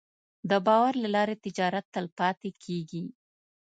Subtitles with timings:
[0.49, 3.03] د باور له لارې تجارت تلپاتې کېږي.